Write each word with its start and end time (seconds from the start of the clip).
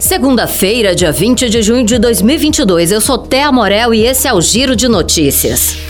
Segunda-feira, 0.00 0.94
dia 0.94 1.10
20 1.10 1.48
de 1.48 1.62
junho 1.62 1.84
de 1.84 1.98
2022. 1.98 2.92
Eu 2.92 3.00
sou 3.00 3.16
Thea 3.16 3.50
Morel 3.50 3.94
e 3.94 4.04
esse 4.04 4.28
é 4.28 4.32
o 4.32 4.40
Giro 4.40 4.76
de 4.76 4.88
Notícias. 4.88 5.85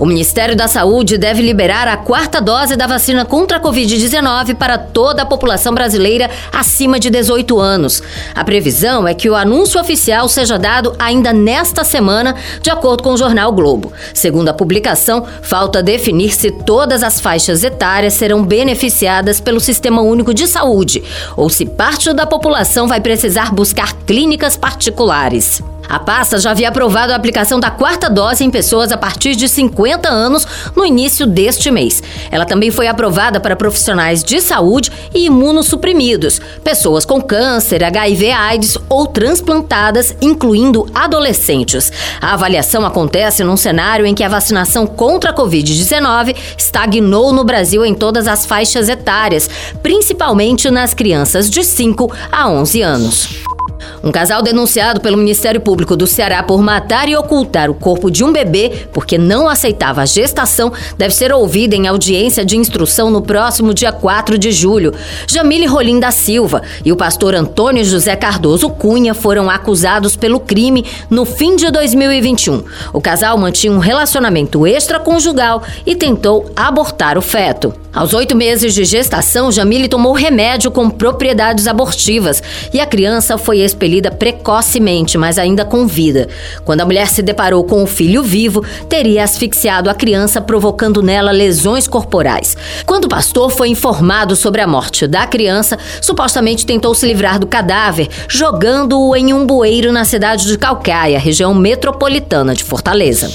O 0.00 0.06
Ministério 0.06 0.56
da 0.56 0.66
Saúde 0.66 1.18
deve 1.18 1.42
liberar 1.42 1.86
a 1.86 1.94
quarta 1.94 2.40
dose 2.40 2.74
da 2.74 2.86
vacina 2.86 3.26
contra 3.26 3.58
a 3.58 3.60
Covid-19 3.60 4.54
para 4.54 4.78
toda 4.78 5.20
a 5.20 5.26
população 5.26 5.74
brasileira 5.74 6.30
acima 6.50 6.98
de 6.98 7.10
18 7.10 7.60
anos. 7.60 8.02
A 8.34 8.42
previsão 8.42 9.06
é 9.06 9.12
que 9.12 9.28
o 9.28 9.34
anúncio 9.34 9.78
oficial 9.78 10.26
seja 10.26 10.58
dado 10.58 10.96
ainda 10.98 11.34
nesta 11.34 11.84
semana, 11.84 12.34
de 12.62 12.70
acordo 12.70 13.02
com 13.02 13.12
o 13.12 13.16
jornal 13.18 13.52
Globo. 13.52 13.92
Segundo 14.14 14.48
a 14.48 14.54
publicação, 14.54 15.26
falta 15.42 15.82
definir 15.82 16.32
se 16.32 16.50
todas 16.50 17.02
as 17.02 17.20
faixas 17.20 17.62
etárias 17.62 18.14
serão 18.14 18.42
beneficiadas 18.42 19.38
pelo 19.38 19.60
Sistema 19.60 20.00
Único 20.00 20.32
de 20.32 20.46
Saúde 20.46 21.04
ou 21.36 21.50
se 21.50 21.66
parte 21.66 22.10
da 22.14 22.24
população 22.24 22.88
vai 22.88 23.02
precisar 23.02 23.52
buscar 23.52 23.92
clínicas 24.06 24.56
particulares. 24.56 25.62
A 25.90 25.98
pasta 25.98 26.38
já 26.38 26.52
havia 26.52 26.68
aprovado 26.68 27.12
a 27.12 27.16
aplicação 27.16 27.58
da 27.58 27.68
quarta 27.68 28.08
dose 28.08 28.44
em 28.44 28.50
pessoas 28.50 28.92
a 28.92 28.96
partir 28.96 29.34
de 29.34 29.48
50 29.48 30.08
anos 30.08 30.46
no 30.76 30.86
início 30.86 31.26
deste 31.26 31.68
mês. 31.68 32.00
Ela 32.30 32.44
também 32.44 32.70
foi 32.70 32.86
aprovada 32.86 33.40
para 33.40 33.56
profissionais 33.56 34.22
de 34.22 34.40
saúde 34.40 34.92
e 35.12 35.26
imunossuprimidos, 35.26 36.40
pessoas 36.62 37.04
com 37.04 37.20
câncer, 37.20 37.82
HIV/AIDS 37.82 38.78
ou 38.88 39.04
transplantadas, 39.04 40.14
incluindo 40.22 40.86
adolescentes. 40.94 41.92
A 42.20 42.34
avaliação 42.34 42.86
acontece 42.86 43.42
num 43.42 43.56
cenário 43.56 44.06
em 44.06 44.14
que 44.14 44.22
a 44.22 44.28
vacinação 44.28 44.86
contra 44.86 45.30
a 45.30 45.34
Covid-19 45.34 46.36
estagnou 46.56 47.32
no 47.32 47.42
Brasil 47.42 47.84
em 47.84 47.94
todas 47.94 48.28
as 48.28 48.46
faixas 48.46 48.88
etárias, 48.88 49.50
principalmente 49.82 50.70
nas 50.70 50.94
crianças 50.94 51.50
de 51.50 51.64
5 51.64 52.12
a 52.30 52.48
11 52.48 52.82
anos. 52.82 53.59
Um 54.02 54.10
casal 54.10 54.42
denunciado 54.42 54.98
pelo 54.98 55.18
Ministério 55.18 55.60
Público 55.60 55.94
do 55.94 56.06
Ceará 56.06 56.42
por 56.42 56.62
matar 56.62 57.06
e 57.06 57.14
ocultar 57.14 57.70
o 57.70 57.74
corpo 57.74 58.10
de 58.10 58.24
um 58.24 58.32
bebê 58.32 58.86
porque 58.94 59.18
não 59.18 59.46
aceitava 59.46 60.00
a 60.00 60.06
gestação 60.06 60.72
deve 60.96 61.14
ser 61.14 61.32
ouvido 61.34 61.74
em 61.74 61.86
audiência 61.86 62.42
de 62.42 62.56
instrução 62.56 63.10
no 63.10 63.20
próximo 63.20 63.74
dia 63.74 63.92
4 63.92 64.38
de 64.38 64.52
julho. 64.52 64.94
Jamile 65.28 65.66
Rolim 65.66 66.00
da 66.00 66.10
Silva 66.10 66.62
e 66.82 66.90
o 66.90 66.96
pastor 66.96 67.34
Antônio 67.34 67.84
José 67.84 68.16
Cardoso 68.16 68.70
Cunha 68.70 69.12
foram 69.12 69.50
acusados 69.50 70.16
pelo 70.16 70.40
crime 70.40 70.86
no 71.10 71.26
fim 71.26 71.54
de 71.54 71.70
2021. 71.70 72.64
O 72.94 73.02
casal 73.02 73.36
mantinha 73.36 73.72
um 73.72 73.78
relacionamento 73.78 74.66
extraconjugal 74.66 75.62
e 75.84 75.94
tentou 75.94 76.50
abortar 76.56 77.18
o 77.18 77.22
feto. 77.22 77.74
Aos 77.92 78.14
oito 78.14 78.36
meses 78.36 78.72
de 78.72 78.84
gestação, 78.84 79.50
Jamile 79.50 79.88
tomou 79.88 80.12
remédio 80.12 80.70
com 80.70 80.88
propriedades 80.88 81.66
abortivas 81.66 82.40
e 82.72 82.80
a 82.80 82.86
criança 82.86 83.36
foi 83.36 83.58
expelida 83.90 84.10
precocemente, 84.10 85.18
mas 85.18 85.36
ainda 85.36 85.64
com 85.64 85.86
vida. 85.86 86.28
Quando 86.64 86.80
a 86.80 86.84
mulher 86.84 87.08
se 87.08 87.22
deparou 87.22 87.64
com 87.64 87.82
o 87.82 87.86
filho 87.86 88.22
vivo, 88.22 88.64
teria 88.88 89.24
asfixiado 89.24 89.90
a 89.90 89.94
criança, 89.94 90.40
provocando 90.40 91.02
nela 91.02 91.32
lesões 91.32 91.88
corporais. 91.88 92.56
Quando 92.86 93.06
o 93.06 93.08
pastor 93.08 93.50
foi 93.50 93.68
informado 93.68 94.36
sobre 94.36 94.60
a 94.60 94.66
morte 94.66 95.06
da 95.06 95.26
criança, 95.26 95.76
supostamente 96.00 96.64
tentou 96.64 96.94
se 96.94 97.06
livrar 97.06 97.40
do 97.40 97.46
cadáver, 97.46 98.08
jogando-o 98.28 99.16
em 99.16 99.34
um 99.34 99.44
bueiro 99.44 99.90
na 99.90 100.04
cidade 100.04 100.46
de 100.46 100.56
Calcaia, 100.56 101.18
região 101.18 101.52
metropolitana 101.52 102.54
de 102.54 102.62
Fortaleza. 102.62 103.28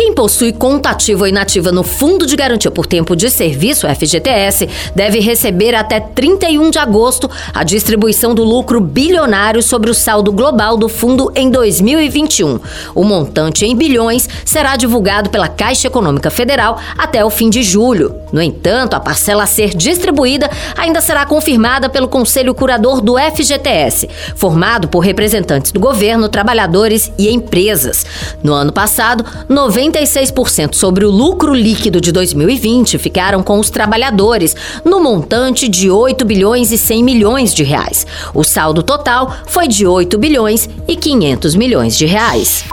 Quem 0.00 0.14
possui 0.14 0.50
conta 0.50 0.88
ativa 0.88 1.24
ou 1.24 1.28
inativa 1.28 1.70
no 1.70 1.82
Fundo 1.82 2.24
de 2.24 2.34
Garantia 2.34 2.70
por 2.70 2.86
Tempo 2.86 3.14
de 3.14 3.28
Serviço, 3.28 3.86
FGTS, 3.86 4.66
deve 4.94 5.20
receber 5.20 5.74
até 5.74 6.00
31 6.00 6.70
de 6.70 6.78
agosto 6.78 7.30
a 7.52 7.62
distribuição 7.62 8.34
do 8.34 8.42
lucro 8.42 8.80
bilionário 8.80 9.62
sobre 9.62 9.90
o 9.90 9.94
saldo 9.94 10.32
global 10.32 10.78
do 10.78 10.88
fundo 10.88 11.30
em 11.36 11.50
2021. 11.50 12.58
O 12.94 13.04
montante 13.04 13.66
em 13.66 13.76
bilhões 13.76 14.26
será 14.42 14.74
divulgado 14.74 15.28
pela 15.28 15.48
Caixa 15.48 15.88
Econômica 15.88 16.30
Federal 16.30 16.80
até 16.96 17.22
o 17.22 17.28
fim 17.28 17.50
de 17.50 17.62
julho. 17.62 18.14
No 18.32 18.40
entanto, 18.40 18.94
a 18.94 19.00
parcela 19.00 19.42
a 19.42 19.46
ser 19.46 19.76
distribuída 19.76 20.48
ainda 20.78 21.02
será 21.02 21.26
confirmada 21.26 21.90
pelo 21.90 22.08
Conselho 22.08 22.54
Curador 22.54 23.02
do 23.02 23.18
FGTS, 23.18 24.08
formado 24.34 24.88
por 24.88 25.00
representantes 25.00 25.72
do 25.72 25.80
governo, 25.80 26.26
trabalhadores 26.30 27.12
e 27.18 27.28
empresas. 27.28 28.06
No 28.42 28.54
ano 28.54 28.72
passado, 28.72 29.26
90 29.46 29.89
36% 29.90 30.74
sobre 30.74 31.04
o 31.04 31.10
lucro 31.10 31.54
líquido 31.54 32.00
de 32.00 32.12
2020 32.12 32.98
ficaram 32.98 33.42
com 33.42 33.58
os 33.58 33.70
trabalhadores, 33.70 34.54
no 34.84 35.00
montante 35.00 35.68
de 35.68 35.90
8 35.90 36.24
bilhões 36.24 36.72
e 36.72 36.78
100 36.78 37.02
milhões 37.02 37.54
de 37.54 37.62
reais. 37.62 38.06
O 38.34 38.44
saldo 38.44 38.82
total 38.82 39.34
foi 39.46 39.68
de 39.68 39.86
8 39.86 40.18
bilhões 40.18 40.68
e 40.86 40.96
500 40.96 41.54
milhões 41.54 41.96
de 41.96 42.06
reais. 42.06 42.64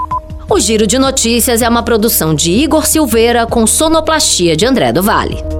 O 0.50 0.60
Giro 0.60 0.88
de 0.88 0.98
Notícias 0.98 1.62
é 1.62 1.68
uma 1.68 1.84
produção 1.84 2.34
de 2.34 2.52
Igor 2.52 2.86
Silveira 2.86 3.46
com 3.46 3.68
sonoplastia 3.68 4.56
de 4.56 4.66
André 4.66 4.94
do 4.94 5.04
Vale. 5.04 5.57